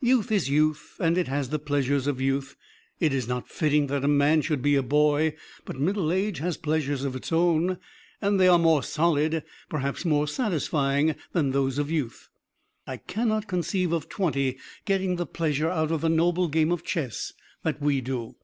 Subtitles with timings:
[0.00, 2.56] Youth is youth and it has the pleasures of youth.
[3.00, 5.34] It is not fitting that a man should be a boy,
[5.66, 7.76] but middle age has pleasures of its own
[8.18, 12.30] and they are more solid, perhaps more satisfying than those of youth.
[12.86, 17.34] I can't conceive of twenty getting the pleasure out of the noble game of chess
[17.62, 18.36] that we do.